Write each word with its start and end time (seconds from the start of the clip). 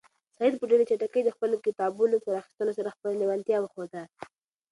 سعید 0.37 0.55
په 0.57 0.65
ډېرې 0.71 0.85
چټکۍ 0.89 1.21
د 1.23 1.29
خپلو 1.35 1.55
کتابونو 1.65 2.15
په 2.23 2.29
راخیستلو 2.35 2.75
سره 2.77 2.93
خپله 2.95 3.13
لېوالتیا 3.19 3.57
وښوده. 3.59 4.03